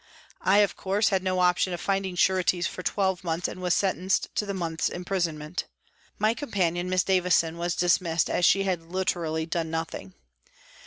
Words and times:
I, 0.41 0.57
of 0.61 0.75
course, 0.75 1.09
had 1.09 1.21
no 1.21 1.37
option 1.41 1.73
of 1.73 1.79
finding 1.79 2.15
sureties 2.15 2.65
for 2.65 2.81
twelve 2.81 3.23
months, 3.23 3.47
and 3.47 3.61
was 3.61 3.75
sentenced 3.75 4.33
to 4.33 4.47
the 4.47 4.53
month's 4.55 4.89
imprisonment. 4.89 5.65
My 6.17 6.33
companion, 6.33 6.89
Miss 6.89 7.03
Davison, 7.03 7.55
was 7.59 7.75
dismissed, 7.75 8.27
as 8.27 8.43
she 8.43 8.63
had 8.63 8.81
literally 8.81 9.45
done 9.45 9.69
nothing. 9.69 10.15